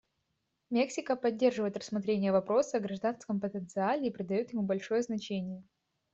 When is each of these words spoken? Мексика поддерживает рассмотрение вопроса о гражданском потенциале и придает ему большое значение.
Мексика 0.71 1.15
поддерживает 1.15 1.77
рассмотрение 1.77 2.31
вопроса 2.31 2.77
о 2.77 2.79
гражданском 2.79 3.39
потенциале 3.39 4.07
и 4.07 4.11
придает 4.11 4.51
ему 4.51 4.63
большое 4.63 5.03
значение. 5.03 5.63